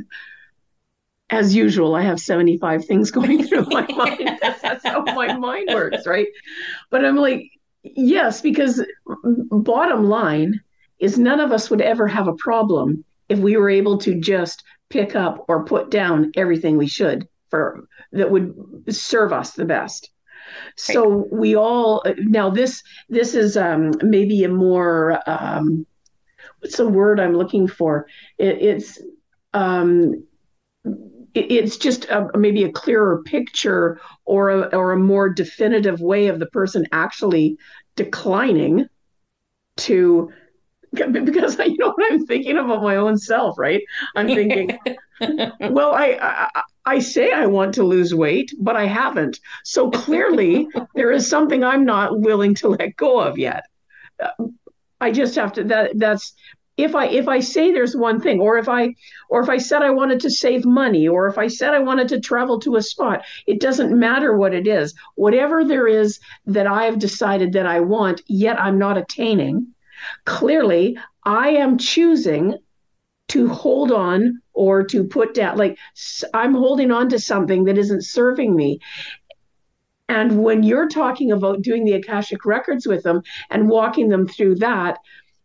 [1.31, 4.37] as usual, I have 75 things going through my mind.
[4.41, 6.27] That's how my mind works, right?
[6.91, 7.49] But I'm like,
[7.81, 8.85] yes, because
[9.49, 10.61] bottom line
[10.99, 14.63] is none of us would ever have a problem if we were able to just
[14.89, 18.53] pick up or put down everything we should for that would
[18.89, 20.11] serve us the best
[20.75, 25.85] so we all now this this is um, maybe a more um,
[26.63, 29.01] what's the word i'm looking for it, it's
[29.53, 30.23] um,
[30.85, 36.27] it, it's just a, maybe a clearer picture or a, or a more definitive way
[36.27, 37.57] of the person actually
[37.95, 38.87] declining
[39.77, 40.31] to
[40.93, 43.81] because you know what I'm thinking about my own self, right?
[44.15, 44.77] I'm thinking,
[45.59, 49.39] well, I, I I say I want to lose weight, but I haven't.
[49.63, 53.63] So clearly, there is something I'm not willing to let go of yet.
[55.03, 55.63] I just have to.
[55.63, 56.33] That that's
[56.77, 58.95] if I if I say there's one thing, or if I
[59.29, 62.07] or if I said I wanted to save money, or if I said I wanted
[62.09, 64.93] to travel to a spot, it doesn't matter what it is.
[65.15, 69.73] Whatever there is that I have decided that I want, yet I'm not attaining
[70.25, 72.57] Clearly, I am choosing
[73.29, 75.77] to hold on or to put down, like
[76.33, 78.79] I'm holding on to something that isn't serving me.
[80.09, 84.55] And when you're talking about doing the Akashic records with them and walking them through
[84.55, 84.99] that,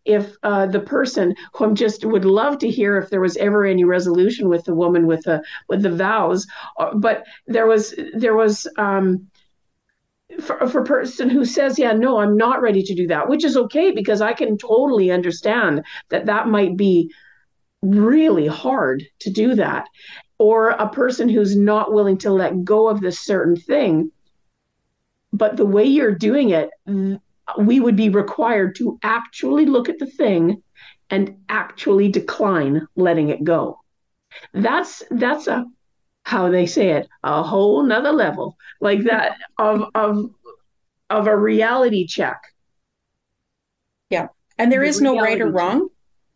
[0.05, 3.64] if uh, the person who I'm just would love to hear if there was ever
[3.64, 6.47] any resolution with the woman with the with the vows,
[6.79, 9.29] uh, but there was there was um,
[10.40, 13.44] for, for a person who says, yeah, no, I'm not ready to do that, which
[13.44, 17.11] is okay because I can totally understand that that might be
[17.83, 19.87] really hard to do that.
[20.38, 24.12] Or a person who's not willing to let go of this certain thing.
[25.33, 26.71] But the way you're doing it,
[27.59, 30.62] we would be required to actually look at the thing
[31.11, 33.81] and actually decline letting it go.
[34.53, 35.67] That's that's a
[36.25, 40.31] how they say it, a whole nother level like that of of
[41.11, 42.41] of a reality check.
[44.11, 44.29] Yeah.
[44.59, 45.88] And there the is no right or wrong.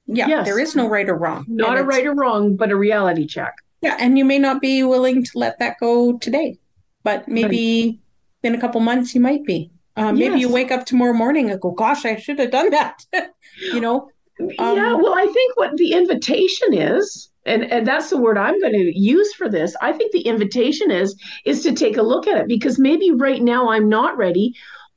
[0.07, 0.29] Yeah.
[0.29, 0.47] Yes.
[0.47, 1.45] There is no right or wrong.
[1.49, 3.55] Not a right or wrong, but a reality check.
[3.81, 3.97] Yeah.
[3.99, 6.59] And you may not be willing to let that go today,
[7.03, 8.02] but maybe.
[8.43, 9.71] In a couple months you might be.
[9.97, 10.41] Um, maybe yes.
[10.41, 13.05] you wake up tomorrow morning and go, gosh, I should have done that.
[13.73, 14.09] you know?
[14.41, 14.95] Um, yeah.
[14.95, 18.99] Well, I think what the invitation is and, and that's the word i'm going to
[18.99, 22.49] use for this i think the invitation is is to take a look at it
[22.49, 24.55] because maybe right now i'm not ready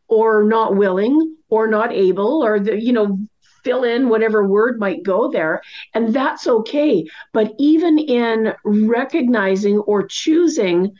[0.07, 3.19] or not willing or not able or the you know
[3.63, 5.61] fill in whatever word might go there
[5.95, 7.03] and that's okay
[7.33, 10.91] but even in recognizing or choosing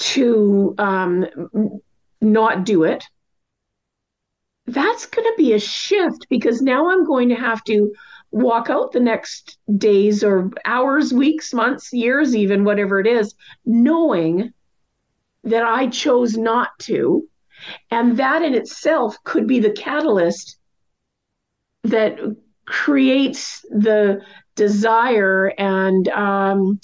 [0.00, 1.26] to um,
[2.20, 3.04] not do it
[4.66, 7.92] that's going to be a shift because now i'm going to have to
[8.30, 13.34] walk out the next days or hours, weeks, months, years, even whatever it is,
[13.64, 14.52] knowing
[15.44, 17.26] that I chose not to.
[17.90, 20.58] And that in itself could be the catalyst
[21.82, 22.18] that
[22.66, 24.22] creates the
[24.54, 26.80] desire and um,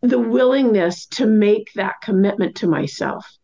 [0.00, 3.38] the willingness to make that commitment to myself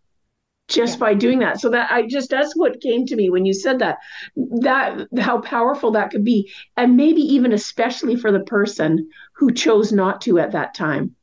[0.69, 1.01] just yeah.
[1.01, 1.61] by doing that.
[1.61, 3.99] So that I just that's what came to me when you said that.
[4.37, 6.53] That how powerful that could be.
[6.77, 11.15] And maybe even especially for the person who chose not to at that time.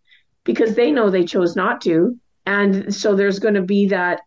[0.43, 2.17] Because they know they chose not to.
[2.45, 4.21] And so there's going to be that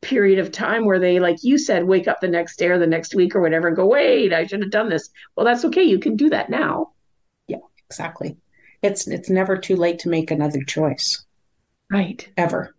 [0.00, 2.86] period of time where they, like you said, wake up the next day or the
[2.86, 5.10] next week or whatever and go, wait, I should have done this.
[5.36, 5.84] Well, that's okay.
[5.84, 6.92] You can do that now.
[7.46, 8.36] Yeah, exactly.
[8.84, 11.24] It's it's never too late to make another choice.
[11.90, 12.28] Right.
[12.36, 12.74] Ever.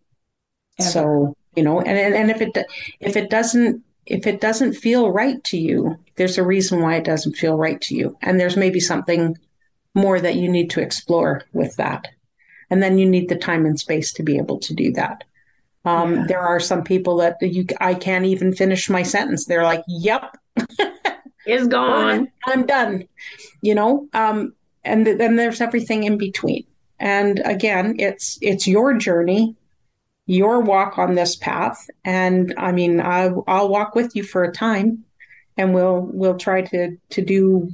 [0.79, 0.89] Ever.
[0.89, 2.57] So you know and, and and if it
[2.99, 7.03] if it doesn't if it doesn't feel right to you there's a reason why it
[7.05, 9.37] doesn't feel right to you and there's maybe something
[9.93, 12.09] more that you need to explore with that
[12.69, 15.23] and then you need the time and space to be able to do that
[15.85, 16.25] Um, yeah.
[16.27, 19.45] There are some people that you I can't even finish my sentence.
[19.45, 20.37] They're like, "Yep,
[21.45, 22.31] is gone.
[22.47, 23.07] I'm done."
[23.61, 24.53] You know, um,
[24.85, 26.65] and then there's everything in between.
[26.99, 29.55] And again, it's it's your journey,
[30.25, 31.89] your walk on this path.
[32.05, 35.03] And I mean, I, I'll walk with you for a time,
[35.57, 37.73] and we'll we'll try to to do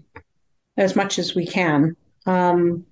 [0.77, 1.95] as much as we can.
[2.25, 2.85] Um,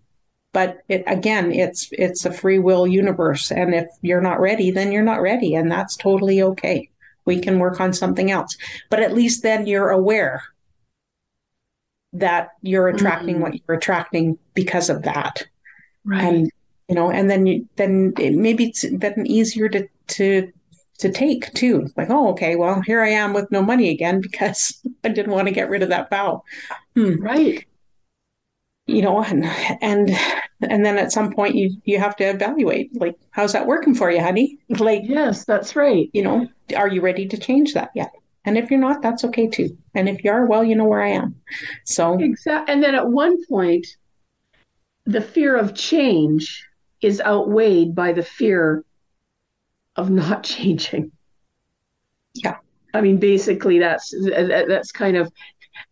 [0.51, 4.91] but it, again, it's it's a free will universe, and if you're not ready, then
[4.91, 6.89] you're not ready, and that's totally okay.
[7.25, 8.57] We can work on something else,
[8.89, 10.43] but at least then you're aware
[12.13, 13.43] that you're attracting mm-hmm.
[13.43, 15.45] what you're attracting because of that,
[16.03, 16.23] right?
[16.23, 16.51] And
[16.87, 20.51] you know, and then you then it, maybe it's then easier to to
[20.99, 21.87] to take too.
[21.95, 25.47] Like, oh, okay, well, here I am with no money again because I didn't want
[25.47, 26.43] to get rid of that vow.
[26.95, 27.21] Hmm.
[27.21, 27.65] Right
[28.89, 29.45] you know and
[29.81, 30.09] and
[30.61, 34.09] and then at some point you you have to evaluate like how's that working for
[34.09, 38.11] you honey like yes that's right you know are you ready to change that yet
[38.45, 39.77] and if you're not that's okay too.
[39.93, 41.35] And if you are well you know where i am.
[41.85, 43.87] So exactly and then at one point
[45.05, 46.65] the fear of change
[47.01, 48.83] is outweighed by the fear
[49.95, 51.11] of not changing.
[52.35, 52.57] Yeah.
[52.93, 55.31] I mean, basically, that's that's kind of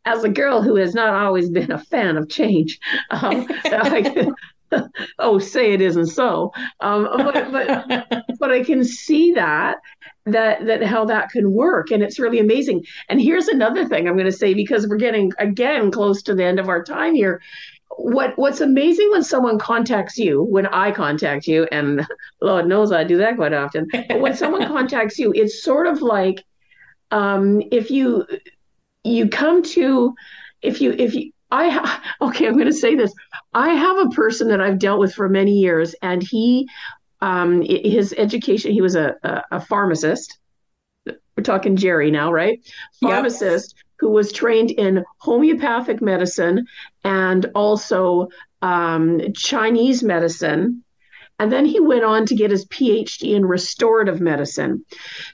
[0.05, 2.79] as a girl who has not always been a fan of change,
[3.11, 4.31] um, I,
[5.19, 6.51] oh, say it isn't so.
[6.79, 9.77] Um, but, but, but I can see that
[10.25, 12.85] that that how that can work, and it's really amazing.
[13.09, 16.43] And here's another thing I'm going to say because we're getting again close to the
[16.43, 17.41] end of our time here.
[17.97, 22.05] What what's amazing when someone contacts you, when I contact you, and
[22.41, 23.87] Lord knows I do that quite often.
[24.07, 26.43] But when someone contacts you, it's sort of like
[27.11, 28.25] um, if you
[29.03, 30.13] you come to
[30.61, 33.13] if you if you I okay, I'm going to say this.
[33.53, 36.67] I have a person that I've dealt with for many years, and he,
[37.21, 40.39] um, his education, he was a, a, a pharmacist.
[41.05, 42.59] We're talking Jerry now, right?
[42.99, 43.85] Pharmacist yep.
[43.99, 46.65] who was trained in homeopathic medicine
[47.03, 48.29] and also
[48.61, 50.83] um, Chinese medicine.
[51.39, 54.83] And then he went on to get his PhD in restorative medicine.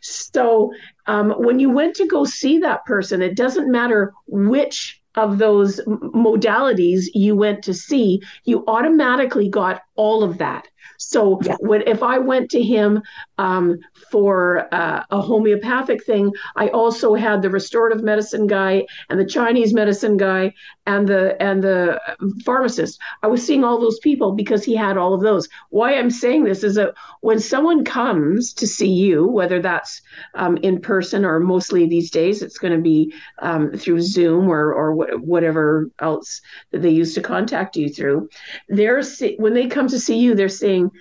[0.01, 0.73] So
[1.07, 5.79] um, when you went to go see that person, it doesn't matter which of those
[5.85, 10.67] modalities you went to see, you automatically got all of that.
[10.97, 11.55] So yeah.
[11.59, 13.01] when, if I went to him
[13.37, 13.77] um,
[14.11, 19.73] for uh, a homeopathic thing, I also had the restorative medicine guy and the Chinese
[19.73, 20.53] medicine guy
[20.85, 21.99] and the and the
[22.45, 22.99] pharmacist.
[23.23, 25.47] I was seeing all those people because he had all of those.
[25.69, 30.01] Why I'm saying this is that when someone comes to see you, whether that's
[30.35, 34.73] um, in person or mostly these days it's going to be um, through Zoom or
[34.73, 38.29] or wh- whatever else that they use to contact you through,
[38.69, 39.01] they're
[39.37, 40.91] when they come to see you, they're saying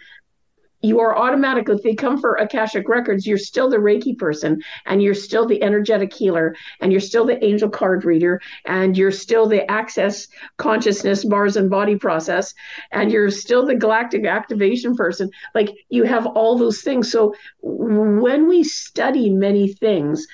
[0.82, 5.00] you are automatically, if they come for Akashic Records, you're still the Reiki person and
[5.00, 9.46] you're still the energetic healer and you're still the angel card reader and you're still
[9.46, 10.26] the access
[10.56, 12.52] consciousness, Bars and body process
[12.90, 15.30] and you're still the galactic activation person.
[15.54, 17.10] Like you have all those things.
[17.12, 20.26] So when we study many things,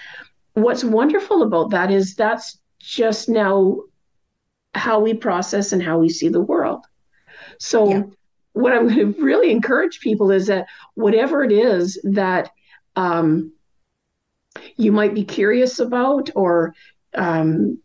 [0.55, 3.76] what's wonderful about that is that's just now
[4.74, 6.86] how we process and how we see the world.
[7.59, 8.03] So yeah
[8.59, 12.51] what I'm going to really encourage people is that whatever it is that
[12.97, 13.53] um,
[14.77, 16.75] you might be curious about or
[17.15, 17.79] um,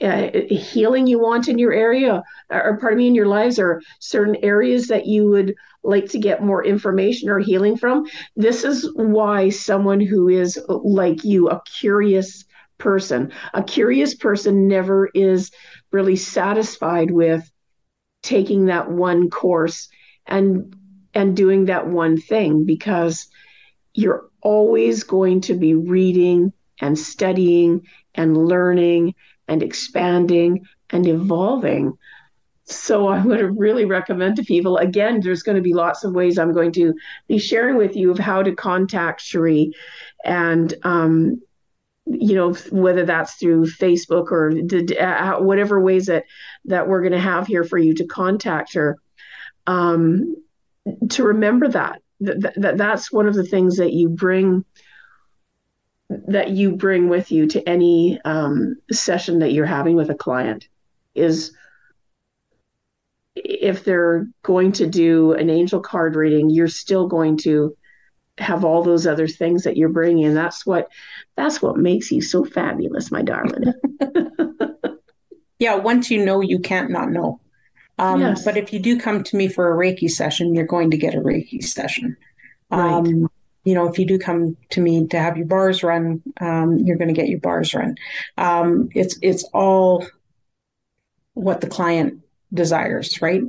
[0.00, 4.36] uh, healing you want in your area or pardon me in your lives or certain
[4.42, 8.06] areas that you would like to get more information or healing from
[8.36, 12.44] this is why someone who is like you a curious
[12.78, 13.32] person.
[13.54, 15.50] A curious person never is
[15.90, 17.50] really satisfied with
[18.22, 19.88] taking that one course
[20.28, 20.74] and
[21.14, 23.26] and doing that one thing because
[23.94, 29.14] you're always going to be reading and studying and learning
[29.48, 31.96] and expanding and evolving.
[32.64, 36.38] So I would really recommend to people again, there's going to be lots of ways
[36.38, 36.94] I'm going to
[37.26, 39.72] be sharing with you of how to contact Cherie
[40.24, 41.40] and um,
[42.06, 44.50] you know whether that's through Facebook or
[44.98, 46.24] uh, whatever ways that
[46.64, 48.96] that we're going to have here for you to contact her
[49.68, 50.34] um,
[51.10, 54.64] to remember that, that that that's one of the things that you bring
[56.08, 60.66] that you bring with you to any um, session that you're having with a client
[61.14, 61.54] is
[63.36, 67.76] if they're going to do an angel card reading you're still going to
[68.38, 70.32] have all those other things that you're bringing.
[70.32, 70.88] That's what
[71.36, 73.74] that's what makes you so fabulous my darling.
[75.60, 77.40] Yeah once you know you can't not know
[77.98, 78.44] um, yes.
[78.44, 81.14] But if you do come to me for a Reiki session, you're going to get
[81.14, 82.16] a Reiki session.
[82.70, 82.92] Right.
[82.92, 83.30] Um,
[83.64, 86.96] you know, if you do come to me to have your bars run, um, you're
[86.96, 87.96] going to get your bars run.
[88.36, 90.06] Um, it's it's all
[91.34, 92.20] what the client
[92.52, 93.42] desires, right?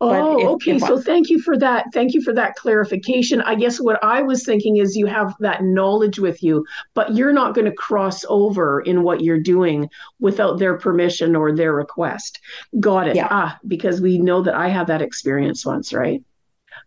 [0.00, 0.76] Oh, if, okay.
[0.76, 1.86] If I, so thank you for that.
[1.92, 3.40] Thank you for that clarification.
[3.42, 7.32] I guess what I was thinking is you have that knowledge with you, but you're
[7.32, 9.88] not going to cross over in what you're doing
[10.20, 12.38] without their permission or their request.
[12.78, 13.16] Got it.
[13.16, 13.28] Yeah.
[13.30, 16.22] Ah, because we know that I had that experience once, right?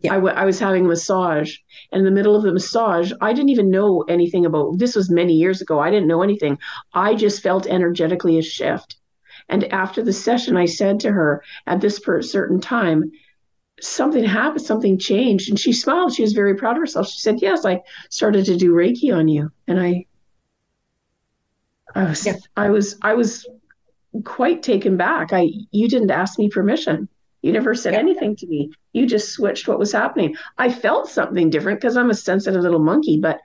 [0.00, 0.12] Yeah.
[0.12, 1.54] I, w- I was having a massage,
[1.92, 4.96] and in the middle of the massage, I didn't even know anything about this.
[4.96, 5.80] Was many years ago.
[5.80, 6.58] I didn't know anything.
[6.94, 8.96] I just felt energetically a shift
[9.48, 13.12] and after the session, I said to her at this certain time,
[13.80, 15.50] something happened, something changed.
[15.50, 16.14] And she smiled.
[16.14, 17.08] She was very proud of herself.
[17.08, 17.80] She said, Yes, I
[18.10, 19.50] started to do Reiki on you.
[19.66, 20.06] And I
[21.94, 22.36] I was yeah.
[22.56, 23.46] I was I was
[24.24, 25.32] quite taken back.
[25.32, 27.08] I you didn't ask me permission.
[27.42, 27.98] You never said yeah.
[27.98, 28.72] anything to me.
[28.92, 30.36] You just switched what was happening.
[30.58, 33.40] I felt something different because I'm a sensitive little monkey, but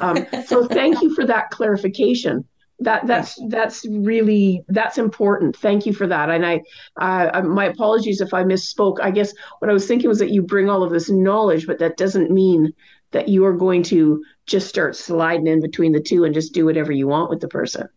[0.00, 2.44] um, so thank you for that clarification
[2.80, 5.56] that that's that's really that's important.
[5.56, 6.30] Thank you for that.
[6.30, 6.62] And i
[7.00, 9.00] uh, my apologies if i misspoke.
[9.00, 11.78] I guess what i was thinking was that you bring all of this knowledge but
[11.78, 12.72] that doesn't mean
[13.12, 16.64] that you are going to just start sliding in between the two and just do
[16.64, 17.88] whatever you want with the person.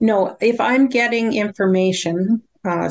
[0.00, 2.90] No if i'm getting information uh,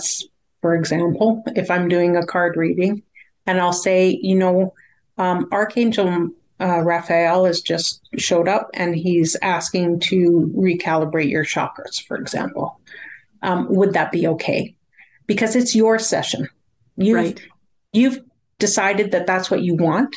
[0.62, 3.02] for example if i'm doing a card reading
[3.46, 4.74] and i'll say you know
[5.18, 12.02] um, archangel uh, Raphael has just showed up and he's asking to recalibrate your chakras,
[12.02, 12.80] for example.
[13.42, 14.76] Um, would that be okay?
[15.28, 16.48] Because it's your session.
[16.96, 17.42] You've, right.
[17.92, 18.20] you've
[18.60, 20.16] decided that that's what you want,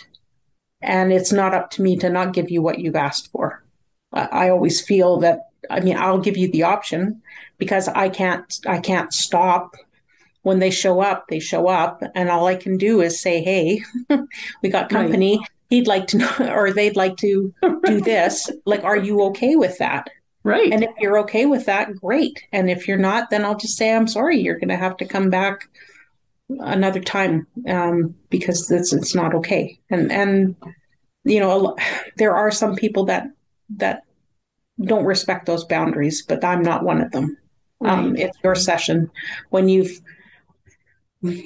[0.83, 3.65] and it's not up to me to not give you what you've asked for.
[4.13, 7.23] I, I always feel that I mean I'll give you the option
[7.59, 9.75] because I can't I can't stop
[10.43, 13.83] when they show up, they show up, and all I can do is say, "Hey,
[14.63, 15.39] we got company.
[15.39, 17.53] Right he'd like to know or they'd like to
[17.85, 20.09] do this like are you okay with that?
[20.43, 20.73] Right.
[20.73, 22.45] And if you're okay with that great.
[22.53, 25.05] And if you're not then i'll just say i'm sorry you're going to have to
[25.05, 25.69] come back
[26.49, 29.79] another time um, because it's it's not okay.
[29.91, 30.57] And and
[31.25, 31.77] you know
[32.17, 33.29] there are some people that
[33.77, 34.03] that
[34.81, 37.37] don't respect those boundaries but i'm not one of them.
[37.81, 37.99] Um, right.
[37.99, 39.11] um, it's your session.
[39.51, 40.01] When you've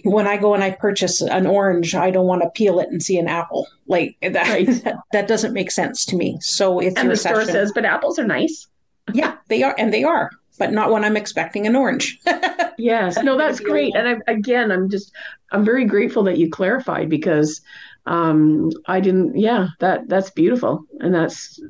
[0.04, 3.02] when I go and I purchase an orange, I don't want to peel it and
[3.02, 3.66] see an apple.
[3.86, 4.66] Like that, right.
[4.84, 6.38] that, that, doesn't make sense to me.
[6.40, 8.68] So it's and the store says, but apples are nice.
[9.12, 12.18] yeah, they are, and they are, but not when I'm expecting an orange.
[12.78, 13.94] yes, no, that's great.
[13.94, 15.12] And I, again, I'm just,
[15.52, 17.60] I'm very grateful that you clarified because
[18.06, 19.36] um, I didn't.
[19.36, 21.60] Yeah, that that's beautiful, and that's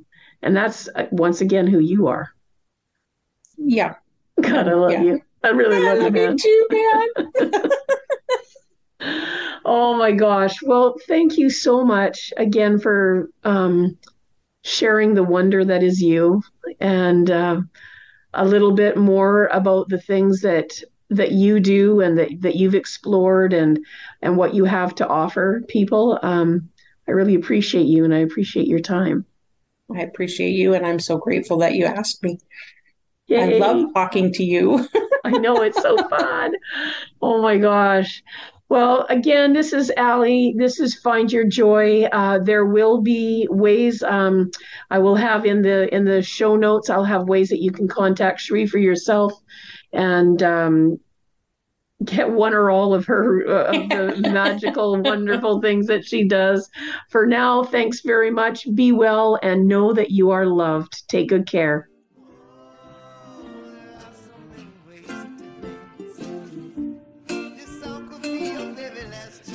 [0.42, 2.32] and that's uh, once again who you are.
[3.56, 3.94] Yeah.
[4.40, 5.02] God, I love yeah.
[5.02, 5.22] you.
[5.42, 6.36] I really love you, man.
[6.36, 7.70] too, man.
[9.64, 10.62] Oh my gosh.
[10.62, 13.98] Well, thank you so much again for um,
[14.64, 16.42] sharing the wonder that is you
[16.80, 17.60] and uh,
[18.34, 20.70] a little bit more about the things that
[21.12, 23.80] that you do and that, that you've explored and
[24.22, 26.18] and what you have to offer people.
[26.22, 26.70] Um,
[27.08, 29.24] I really appreciate you and I appreciate your time.
[29.92, 32.38] I appreciate you and I'm so grateful that you asked me.
[33.26, 33.56] Yay.
[33.56, 34.88] I love talking to you.
[35.24, 36.52] I know it's so fun.
[37.20, 38.22] Oh my gosh.
[38.70, 40.54] Well, again, this is Ali.
[40.56, 42.04] This is Find Your Joy.
[42.04, 44.00] Uh, there will be ways.
[44.00, 44.52] Um,
[44.90, 46.88] I will have in the in the show notes.
[46.88, 49.32] I'll have ways that you can contact Cherie for yourself,
[49.92, 51.00] and um,
[52.04, 56.70] get one or all of her uh, of the magical, wonderful things that she does.
[57.08, 58.72] For now, thanks very much.
[58.72, 61.08] Be well and know that you are loved.
[61.08, 61.89] Take good care.